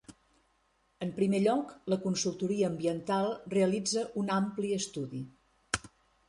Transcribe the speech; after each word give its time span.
En 1.05 1.11
primer 1.17 1.41
lloc, 1.43 1.75
la 1.93 1.99
consultoria 2.05 2.71
ambiental 2.71 3.29
realitza 3.53 4.07
una 4.23 4.39
ampli 4.41 4.73
estudi 4.79 5.23